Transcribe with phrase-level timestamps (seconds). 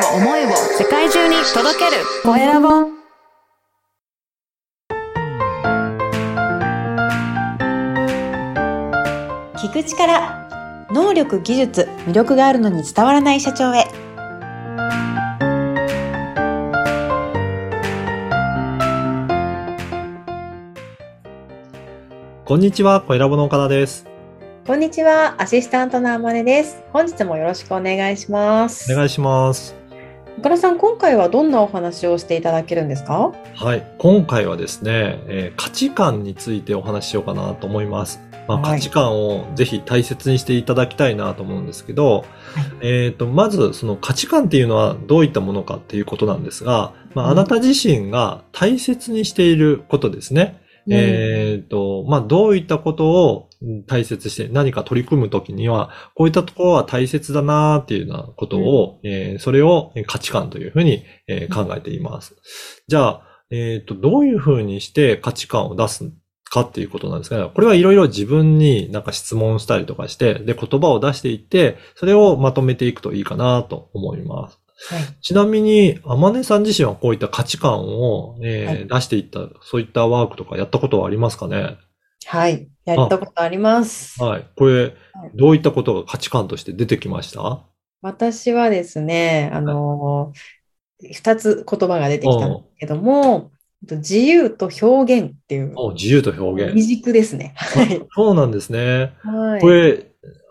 [0.00, 2.02] を思いを世界中に届ける。
[2.22, 2.68] コエラボ
[9.56, 13.84] 聞く力能力技術魅力があるのに伝わらない社長へ。
[22.44, 24.06] こんにちは、コエラボの岡田です。
[24.66, 26.82] こんにちはアシスタントのあまねです。
[26.92, 28.92] 本日もよろしくお願いします。
[28.92, 29.79] お願いします。
[30.40, 33.34] 岡田さん今回はどんなお話をしていただけるんですか？
[33.56, 38.20] はい、今回はですね、えー価値観についてお話ししようかなと思います。
[38.48, 42.24] まあ、はい価値観をぜひ大切にしていただきたいなと思うんですけど、
[42.80, 50.59] えっ、と、まずその価値観っていうのはどういったものかっていうことなんですが、まあ、うんあなた自身が大切にしていることですね。
[50.88, 62.36] えっ、と、まあ、どういったことをうん大切にして何か取り組むときには、こういったところは大切だなっていうようなことを、えーそれをえー価値観というふうに、えー考えています。
[62.88, 66.10] じゃあ、えっ、と、どういうふうにして価値観を出す
[66.50, 74.59] かっていうことなんですが、これはいろいろ自分になんか質問したりとかして、で、言葉を出していって、それをまとめていくといいかなと思います。
[74.88, 81.76] はいちなみに、天音さん自身はこういった価値観を、えーはい出していった、そういったワークとかやったことはありますかね？
[82.26, 84.46] はいやったことありますはい。
[84.56, 84.94] これ、
[85.34, 87.64] どういったことが価値観として出てきました？
[88.02, 93.50] 私はですね、あのー、二つ言葉が出てきたんですけども、
[93.90, 96.86] 自由と表現っていうお自由と表二現。
[96.86, 97.52] 軸ですね。
[97.56, 98.02] はい。
[98.14, 99.12] そうなんですね。
[99.22, 100.06] はいこれ、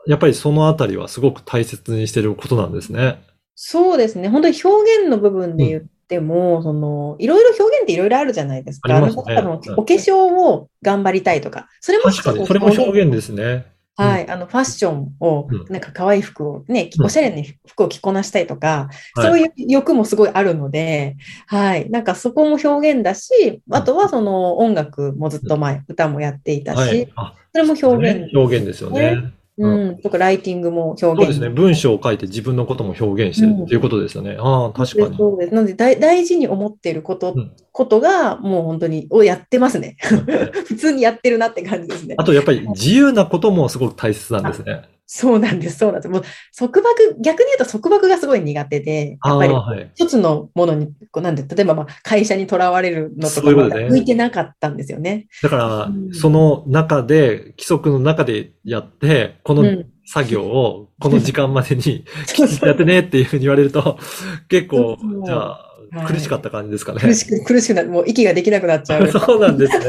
[0.07, 3.21] やっぱりそのあたりはすごく大切にしてることなんですね。
[3.61, 4.29] そうですね。
[4.29, 8.95] 本当に表現の部分で言っても、その、いろいろ表現っていろいろあるじゃないですか。
[8.95, 13.65] ありますねお化粧を頑張りたいとか、それも確かに、それも表現ですね。
[13.97, 14.29] はい。
[14.29, 21.89] あの、ファッションをうん、なんか可愛い服をね、うんおしゃれな服を着こなしたいとか、はいそういう欲もすごいあるので、はい。
[21.89, 28.33] なんかそこも表現だし、あとはその音楽もずっと前、歌もやっていたしはい。、あ、それも表現。
[28.33, 29.33] 表現ですよね。
[29.59, 29.97] うん。
[29.97, 31.17] とか、ライティングも表現。
[31.17, 31.49] そうですね。
[31.49, 34.37] 文章を書いて自分のことも表現してるっていうことですよね。
[34.39, 35.17] ああ、確かに。
[35.17, 35.53] そうです。
[35.53, 39.95] なので大、大事に思っていること、うんことが、もう本当に、をやってますね。
[40.67, 42.25] 普通にやってるなって感じですねあ。
[42.25, 44.81] と、やっぱり自由なこともすごく大切なんですね。
[45.11, 46.11] そうなんです、そうなんです。
[46.11, 46.23] もう、
[46.55, 49.91] 束縛、逆に言うと束縛がすごい苦手で、やっぱりはい。
[49.95, 53.51] 一つのものに、こうなんで、例えばまあ会社にとらわれるのとか
[53.89, 55.25] 向いてなかったんですよね。
[55.41, 63.99] だからうん、その中で、規則の中でやって、このうん作業をこの時間までにそうそうやってねっていうふうに言われると、
[64.47, 65.65] 結構じゃは
[65.95, 66.99] いあ、苦しかった感じですかね。
[66.99, 69.07] 苦しく、苦しくなる、もう息ができなくなっちゃう。
[69.09, 69.85] そうなんですね。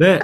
[0.00, 0.20] ね。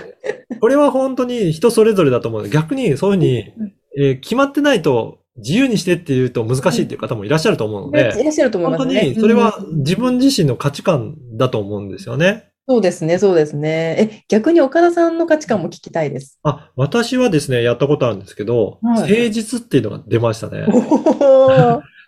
[0.64, 3.52] これは本当に人それぞれだと思うので、逆にそういうふうに、
[3.98, 9.10] えー決まってないと自由にしてって言うと難しいっていう方もいらっしゃると思うのいらで、っしゃると思いま本当すね。
[9.10, 12.48] にそれはうん自分自身の価値観だと思うんですよね。
[12.66, 13.96] そうですね、そうですね。
[13.98, 16.38] え、逆に岡田さんの価値観も聞きたいです。
[16.44, 20.66] あ、私はですね、やったことあるんですけど、はい誠実っていうのが出ましたね。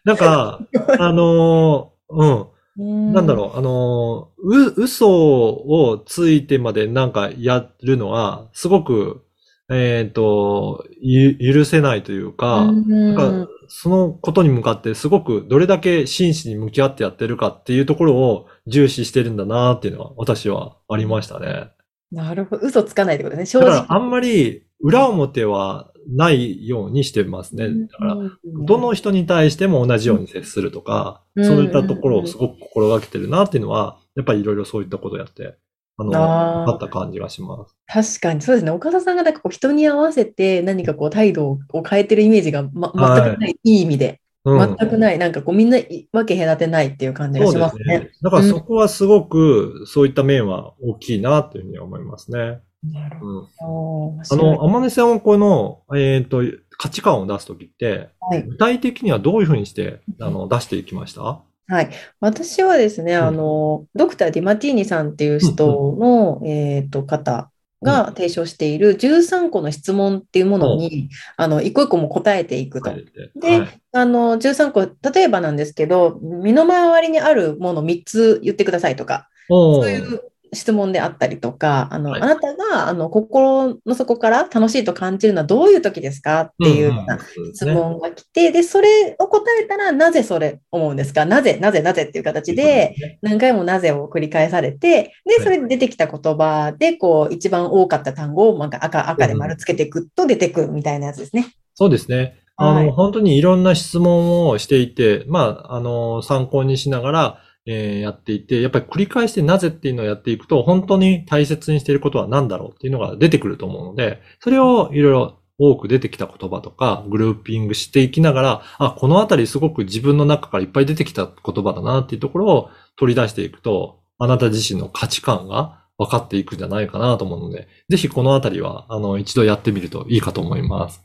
[0.02, 0.60] なんか、
[0.98, 9.22] あのーうん、なんだうろう、あのーう、嘘をついてまでなんかやるのは、すごく、
[9.70, 13.14] えっと、ゆ許せないというか、ん。
[13.14, 21.70] なんかそのことに向かってすごくどれだけ真摯に向き合ってやってるかっていうところを重視してるんだなっていうのは私はありましたね。
[22.12, 22.66] なるほど。
[22.66, 23.46] 嘘つかないってことね。
[23.46, 23.70] 正直。
[23.70, 27.68] だからあんまり裏表はないようにしてますね。
[27.68, 35.56] だから、どの人に対しても同じように接するとか、うんそういったところをすごく心がけてるなっていうのは、やっぱりいろいろそういったことをやって、
[35.98, 37.76] あの、あった感じがします。
[37.86, 38.70] 確かに、そうですね。
[38.70, 44.20] 岡田さんがなんかこう人に合わせて何かこう態度を変えてるイメージが、ま、全くない、いい意味で。
[44.44, 44.76] うん。
[44.78, 45.18] 全くない。
[45.18, 47.98] なんかこうみんない分け隔てないっていう感じがそうでしますすね。
[47.98, 48.10] ね。
[48.22, 52.60] だからそこはすごく、そういった面は大きいなというふうに思いますね。
[52.84, 53.46] なるうん。
[53.46, 54.18] ほど。
[54.30, 56.42] あの、天音さんはこの、えっと、
[56.78, 58.42] 価値観を出すときって、はい。
[58.42, 61.42] 具体的にはどういうふうにして、あの、出していきました？
[61.68, 61.90] はい。
[62.20, 63.24] 私はですね、ん。
[63.24, 67.50] あの、ドクター・ディマティーニさんっていう人の、えっと、方
[67.82, 72.94] が提唱している13個の質問っていうものに、あの、一個一個も答えていくと。
[73.34, 73.80] ではい。
[73.92, 80.20] あの、13個、例えばなんですけど、身の回りにあるもの3つ言ってくださいとか、そういう
[80.56, 82.22] 質問であったりとか、あの、はい。
[82.22, 86.40] あなたが、あの、心の底から楽しいと感じるのはどういう時ですか？
[86.40, 87.18] っていうような
[87.54, 91.24] 質問が来て、で、それを答えたら、なぜそれ思うんですか？
[91.24, 101.52] なぜ、なぜ、なぜっていう形で、何回もなぜを繰り返されて、で、それで出てきた言葉で、こう、一番多かった単語を、なんか赤、赤で丸つけていくと出てくるみたいなやつですね。
[101.74, 102.40] そうですね。
[102.56, 102.90] あの、はい。
[102.90, 131.02] 本当にいろんな質問をしていて、まあ、あの、参考にしながら、えーやっていて、やっぱり繰り返してなぜっていうのをやっていくと、本当に大切にしていることは何だろうっていうのが出てくると思うので、それをいろいろ多く出てきた言葉とか、グルーピングしていきながら、あ、このあたりすごく自分の中からいっぱい出てきた言葉だなっていうところを取り出していくと、あなた自身の価値観が分かっていくんじゃないかなと思うので、ぜひこのあたりは、あの、一度やってみるといいかと思います。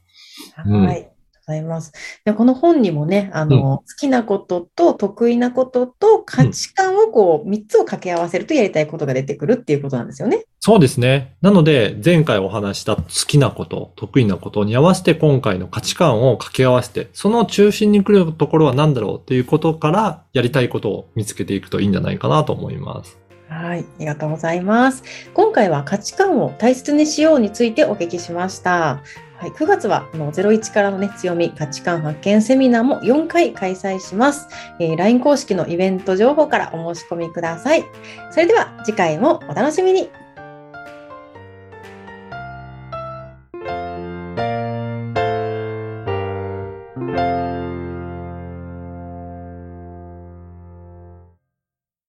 [0.65, 1.01] うんはい。
[1.01, 1.10] うご
[1.51, 1.91] ざいます。
[2.25, 10.45] で、この本にもね、あの、好きなことと得意なことと価値観をこう、3つを掛け合わせるとやりたいことが出てくるっていうことなんですよね。
[10.59, 11.35] そうですね。
[11.41, 23.20] なので、前回お話した好きなこと、得意なことに合わせて今回の価値観を掛け合わせて、その中心に来るところは何だろうっていうことから、やりたいことを見つけていくといいんじゃないかなと思います。
[23.51, 23.81] はい。
[23.81, 25.03] ありがとうございます。
[25.33, 29.01] 今回は価値観を大切にしようについてお聞きしました。
[29.37, 34.47] はい、9月はあの01からの、ね、強み価値観発見セミナーも4回開催します、
[34.79, 37.83] えー LINE 公式のイベント情報からお申し込みください。
[38.29, 40.20] それでは次回もお楽しみに。